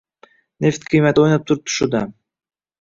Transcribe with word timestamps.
“Neft 0.65 0.87
qiymati 0.95 1.23
o’ynab 1.27 1.47
turibdi 1.53 1.77
shu 1.79 1.93
dam 1.97 2.19